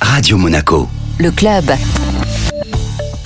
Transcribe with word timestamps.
Radio 0.00 0.36
Monaco. 0.36 0.88
Le 1.18 1.30
club. 1.30 1.64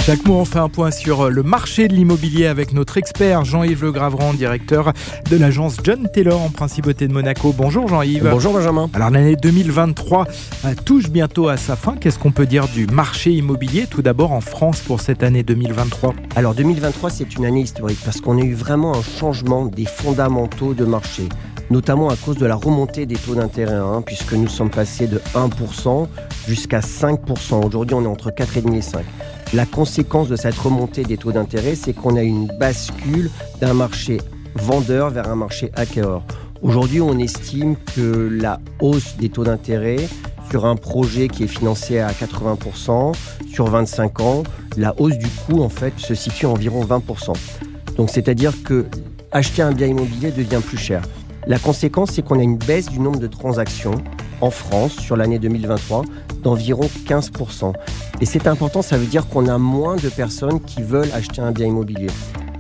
Chaque 0.05 0.25
mois, 0.27 0.39
on 0.39 0.45
fait 0.45 0.59
un 0.59 0.69
point 0.69 0.91
sur 0.91 1.29
le 1.29 1.43
marché 1.43 1.87
de 1.87 1.95
l'immobilier 1.95 2.47
avec 2.47 2.73
notre 2.73 2.97
expert 2.97 3.45
Jean-Yves 3.45 3.83
Le 3.83 3.93
Graverand, 3.93 4.33
directeur 4.33 4.93
de 5.31 5.37
l'agence 5.37 5.77
John 5.85 6.09
Taylor 6.13 6.41
en 6.41 6.49
principauté 6.49 7.07
de 7.07 7.13
Monaco. 7.13 7.53
Bonjour 7.57 7.87
Jean-Yves. 7.87 8.29
Bonjour 8.31 8.55
Benjamin. 8.55 8.89
Alors 8.95 9.11
l'année 9.11 9.37
2023 9.37 10.27
euh, 10.65 10.75
touche 10.85 11.11
bientôt 11.11 11.49
à 11.49 11.57
sa 11.57 11.77
fin. 11.77 11.97
Qu'est-ce 11.97 12.19
qu'on 12.19 12.33
peut 12.33 12.47
dire 12.47 12.67
du 12.69 12.87
marché 12.87 13.31
immobilier 13.31 13.87
tout 13.89 14.03
d'abord 14.03 14.33
en 14.33 14.41
France 14.41 14.81
pour 14.81 15.01
cette 15.01 15.23
année 15.23 15.43
2023 15.43 16.15
Alors 16.35 16.55
2023 16.55 17.11
c'est 17.11 17.37
une 17.37 17.45
année 17.45 17.63
historique 17.63 18.01
parce 18.05 18.21
qu'on 18.21 18.39
a 18.39 18.43
eu 18.43 18.55
vraiment 18.55 18.97
un 18.97 19.03
changement 19.03 19.67
des 19.67 19.85
fondamentaux 19.85 20.73
de 20.73 20.87
marché 20.87 21.29
notamment 21.71 22.11
à 22.11 22.17
cause 22.17 22.37
de 22.37 22.47
la 22.47 22.57
remontée 22.57 23.07
des 23.07 23.17
taux 23.17 23.35
d'intérêt, 23.35 23.75
hein, 23.75 24.03
puisque 24.05 24.33
nous 24.33 24.49
sommes 24.49 24.71
passés 24.71 25.07
de 25.07 25.21
1% 25.35 26.09
jusqu'à 26.47 26.81
5%. 26.81 27.65
Aujourd'hui, 27.65 27.95
on 27.95 28.05
est 28.05 28.09
entre 28.09 28.31
4,5 28.31 28.75
et 28.75 28.83
5. 28.83 29.05
La 29.53 29.67
conséquence 29.67 30.29
de 30.29 30.37
cette 30.37 30.57
remontée 30.57 31.05
des 31.05 31.17
taux 31.17 31.33
d'intérêt, 31.33 31.75
c'est 31.75 31.93
qu'on 31.93 32.17
a 32.17 32.23
une 32.23 32.47
bascule 32.59 33.31
d'un 33.61 33.75
marché 33.75 34.19
vendeur 34.55 35.11
vers 35.11 35.29
un 35.29 35.37
marché 35.37 35.71
acquéreur. 35.75 36.23
Aujourd'hui, 36.63 37.01
on 37.01 37.19
estime 37.19 37.77
que 37.97 38.29
la 38.31 38.61
hausse 38.81 39.17
des 39.17 39.29
taux 39.29 39.45
d'intérêt 39.45 39.97
sur 40.51 40.67
un 40.67 40.77
projet 40.77 41.29
qui 41.29 41.45
est 41.45 41.49
financé 41.49 42.01
à 42.01 42.11
80% 42.11 43.15
sur 43.53 43.67
25 43.67 44.21
ans, 44.21 44.43
la 44.77 44.95
hausse 45.01 45.17
du 45.17 45.29
coût 45.29 45.63
en 45.63 45.69
fait 45.69 45.95
se 45.99 46.15
situe 46.15 46.47
à 46.47 46.51
environ 46.51 46.85
20%. 46.85 47.35
Donc 47.97 48.11
c'est-à-dire 48.11 48.53
que 48.65 48.87
acheter 49.33 49.63
un 49.63 49.73
bien 49.73 49.87
immobilier 49.87 50.33
devient 50.33 50.61
plus 50.65 50.79
cher. 50.79 51.03
La 51.47 51.59
conséquence, 51.59 52.11
c'est 52.13 52.23
qu'on 52.23 52.39
a 52.39 52.43
une 52.43 52.57
baisse 52.57 52.89
du 52.89 53.01
nombre 53.01 53.19
de 53.19 53.27
transactions 53.27 53.95
en 54.41 54.51
France 54.51 54.93
sur 54.93 55.17
l'année 55.17 55.39
2023 55.39 56.05
d'environ 56.43 56.89
15%. 57.07 57.73
Et 58.21 58.27
c'est 58.27 58.47
important, 58.47 58.83
ça 58.83 58.97
veut 58.97 59.07
dire 59.07 59.27
qu'on 59.29 59.49
a 59.49 59.59
moins 59.59 59.97
de 59.97 60.09
personnes 60.09 60.61
qui 60.61 60.83
veulent 60.83 61.11
acheter 61.13 61.41
un 61.41 61.53
bien 61.53 61.67
immobilier. 61.67 62.09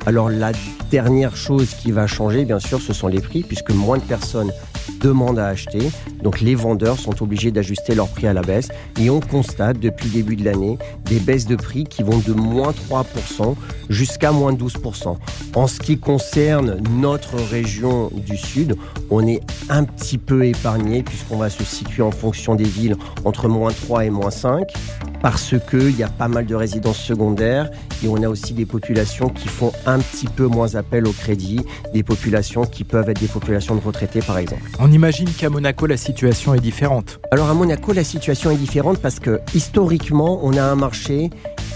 Alors 0.06 0.30
la 0.30 0.52
dernière 0.90 1.36
chose 1.36 1.74
qui 1.74 1.92
va 1.92 2.06
changer, 2.06 2.44
bien 2.44 2.58
sûr, 2.58 2.80
ce 2.80 2.92
sont 2.92 3.06
les 3.06 3.20
prix, 3.20 3.42
puisque 3.42 3.70
moins 3.70 3.98
de 3.98 4.02
personnes 4.02 4.52
demandent 5.00 5.38
à 5.38 5.46
acheter. 5.46 5.90
Donc 6.22 6.40
les 6.40 6.54
vendeurs 6.54 6.98
sont 6.98 7.22
obligés 7.22 7.50
d'ajuster 7.50 7.94
leur 7.94 8.08
prix 8.08 8.26
à 8.26 8.32
la 8.32 8.42
baisse. 8.42 8.68
Et 9.00 9.08
on 9.08 9.20
constate 9.20 9.78
depuis 9.78 10.06
le 10.06 10.14
début 10.14 10.36
de 10.36 10.44
l'année 10.44 10.78
des 11.06 11.20
baisses 11.20 11.46
de 11.46 11.56
prix 11.56 11.84
qui 11.84 12.02
vont 12.02 12.18
de 12.18 12.32
moins 12.32 12.72
3% 12.90 13.54
jusqu'à 13.88 14.32
moins 14.32 14.52
12%. 14.52 15.16
En 15.54 15.66
ce 15.66 15.80
qui 15.80 15.98
concerne 15.98 16.82
notre 16.98 17.36
région 17.36 18.10
du 18.14 18.36
Sud, 18.36 18.76
on 19.10 19.26
est 19.26 19.40
un 19.68 19.84
petit 19.84 20.18
peu 20.18 20.44
épargné 20.44 21.02
puisqu'on 21.02 21.36
va 21.36 21.50
se 21.50 21.64
situer 21.64 22.02
en 22.02 22.10
fonction 22.10 22.54
des 22.54 22.64
villes 22.64 22.96
entre 23.24 23.48
moins 23.48 23.72
3 23.72 24.06
et 24.06 24.10
moins 24.10 24.30
5 24.30 24.66
parce 25.22 25.54
qu'il 25.68 25.96
y 25.96 26.02
a 26.02 26.08
pas 26.08 26.28
mal 26.28 26.46
de 26.46 26.54
résidences 26.54 26.98
secondaires 26.98 27.70
et 28.02 28.08
on 28.08 28.22
a 28.22 28.28
aussi 28.28 28.54
des 28.54 28.64
populations 28.64 29.28
qui 29.28 29.48
font 29.48 29.72
un 29.86 29.98
petit 29.98 30.26
peu 30.26 30.46
moins 30.46 30.76
appel 30.80 31.06
au 31.06 31.12
crédit, 31.12 31.60
des 31.94 32.02
populations 32.02 32.64
qui 32.64 32.84
peuvent 32.84 33.08
être 33.08 33.20
des 33.20 33.28
populations 33.28 33.76
de 33.76 33.80
retraités 33.80 34.20
par 34.20 34.38
exemple. 34.38 34.62
On 34.80 34.90
imagine 34.90 35.28
qu'à 35.30 35.48
Monaco 35.48 35.86
la 35.86 35.96
situation 35.96 36.54
est 36.54 36.60
différente. 36.60 37.20
Alors 37.30 37.48
à 37.48 37.54
Monaco 37.54 37.92
la 37.92 38.04
situation 38.04 38.50
est 38.50 38.56
différente 38.56 38.98
parce 38.98 39.20
que 39.20 39.40
historiquement 39.54 40.40
on 40.42 40.56
a 40.56 40.62
un 40.62 40.74
marché 40.74 41.30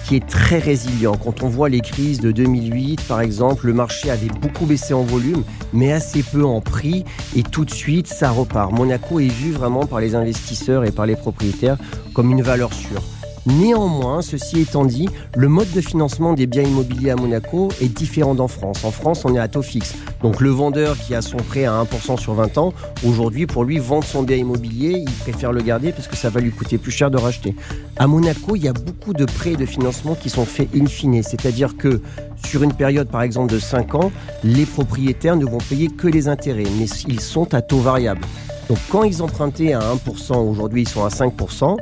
qui 0.05 0.17
est 0.17 0.27
très 0.27 0.59
résilient. 0.59 1.15
Quand 1.17 1.43
on 1.43 1.49
voit 1.49 1.69
les 1.69 1.81
crises 1.81 2.21
de 2.21 2.31
2008, 2.31 3.01
par 3.09 3.21
exemple, 3.21 3.67
le 3.67 3.73
marché 3.73 4.11
avait 4.11 4.29
beaucoup 4.29 4.67
baissé 4.67 4.93
en 4.93 5.03
volume, 5.03 5.43
mais 5.73 5.93
assez 5.93 6.23
peu 6.23 6.45
en 6.45 6.61
prix, 6.61 7.05
et 7.35 7.43
tout 7.43 7.65
de 7.65 7.71
suite, 7.71 8.07
ça 8.07 8.31
repart. 8.31 8.71
Monaco 8.71 9.19
est 9.19 9.29
vu 9.29 9.53
vraiment 9.53 9.87
par 9.87 10.01
les 10.01 10.15
investisseurs 10.15 10.85
et 10.85 10.91
par 10.91 11.07
les 11.07 11.17
propriétaires 11.17 11.79
comme 12.13 12.31
une 12.31 12.43
valeur 12.43 12.73
sûre. 12.73 13.03
Néanmoins, 13.47 14.23
ceci 14.23 14.61
étant 14.61 14.87
dit, 14.87 15.09
le 15.37 15.49
mode 15.49 15.71
de 15.73 15.83
financement 15.83 16.33
des 16.33 16.47
biens 16.47 16.63
immobiliers 16.63 17.11
à 17.11 17.17
Monaco 17.17 17.69
est 17.83 17.89
différent 17.89 18.35
d'en 18.35 18.49
France. 18.49 18.85
En 18.85 18.91
France, 18.91 19.25
on 19.25 19.35
est 19.35 19.39
à 19.39 19.49
taux 19.49 19.61
fixe. 19.61 19.95
Donc 20.23 20.41
le 20.41 20.49
vendeur 20.49 20.97
qui 20.99 21.15
a 21.15 21.21
son 21.21 21.37
prêt 21.37 21.67
à 21.67 21.83
1% 21.83 22.19
sur 22.19 22.33
20 22.33 22.57
ans, 22.57 22.73
aujourd'hui, 23.07 23.47
pour 23.47 23.65
lui, 23.65 23.79
vendre 23.79 24.05
son 24.05 24.23
bien 24.23 24.37
immobilier, 24.37 25.05
il 25.07 25.13
préfère 25.13 25.53
le 25.53 25.61
garder 25.61 25.93
parce 25.93 26.09
que 26.09 26.17
ça 26.17 26.31
va 26.31 26.41
lui 26.41 26.53
coûter 26.53 26.79
plus 26.79 26.91
cher 26.91 27.11
de 27.11 27.19
racheter. 27.19 27.55
À 27.97 28.07
Monaco, 28.07 28.57
il 28.57 28.65
y 28.65 28.69
a 28.69 28.73
beaucoup 28.73 29.13
de 29.13 29.27
prêts 29.27 29.57
de 29.57 29.67
financement 29.67 30.15
qui 30.15 30.31
sont 30.31 30.47
faits 30.47 30.71
in 30.75 30.87
fine. 30.87 31.23
C'est-à-dire 31.23 31.77
que 31.77 32.01
sur 32.47 32.63
une 32.63 32.73
période, 32.73 33.09
par 33.09 33.23
exemple, 33.23 33.53
de 33.53 33.59
5 33.59 33.95
ans, 33.95 34.11
les 34.43 34.65
propriétaires 34.65 35.37
ne 35.37 35.45
vont 35.45 35.59
payer 35.59 35.89
que 35.89 36.09
les 36.09 36.29
intérêts, 36.29 36.65
mais 36.79 36.87
ils 37.09 37.21
sont 37.21 37.53
à 37.53 37.61
taux 37.61 37.81
variable. 37.81 38.23
Donc 38.69 38.79
quand 38.89 39.03
ils 39.03 39.23
empruntaient 39.23 39.75
à 39.75 39.81
1%, 39.81 40.37
aujourd'hui 40.37 40.83
ils 40.83 40.89
sont 40.89 41.05
à 41.05 41.09
5%, 41.09 41.77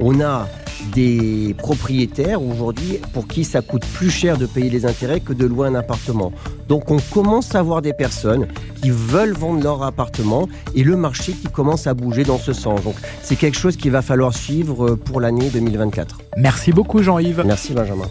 on 0.00 0.20
a 0.20 0.48
des 0.92 1.54
propriétaires 1.58 2.42
aujourd'hui 2.42 2.98
pour 3.12 3.26
qui 3.26 3.44
ça 3.44 3.62
coûte 3.62 3.84
plus 3.94 4.10
cher 4.10 4.36
de 4.38 4.46
payer 4.46 4.70
les 4.70 4.86
intérêts 4.86 5.20
que 5.20 5.32
de 5.32 5.46
louer 5.46 5.68
un 5.68 5.74
appartement. 5.74 6.32
Donc 6.68 6.90
on 6.90 6.98
commence 7.12 7.54
à 7.54 7.62
voir 7.62 7.82
des 7.82 7.92
personnes 7.92 8.46
qui 8.82 8.90
veulent 8.90 9.34
vendre 9.34 9.62
leur 9.62 9.82
appartement 9.82 10.48
et 10.74 10.82
le 10.82 10.96
marché 10.96 11.32
qui 11.32 11.48
commence 11.48 11.86
à 11.86 11.94
bouger 11.94 12.24
dans 12.24 12.38
ce 12.38 12.52
sens. 12.52 12.82
Donc 12.82 12.96
c'est 13.22 13.36
quelque 13.36 13.58
chose 13.58 13.76
qu'il 13.76 13.90
va 13.90 14.02
falloir 14.02 14.34
suivre 14.34 14.94
pour 14.94 15.20
l'année 15.20 15.50
2024. 15.50 16.18
Merci 16.36 16.72
beaucoup 16.72 17.02
Jean-Yves. 17.02 17.42
Merci 17.44 17.72
Benjamin. 17.72 18.08